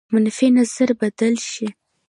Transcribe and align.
منفي 0.13 0.47
نظر 0.57 0.89
بدل 1.01 1.33
شي. 1.49 1.67